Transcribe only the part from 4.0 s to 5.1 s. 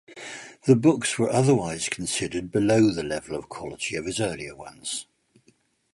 his earlier ones.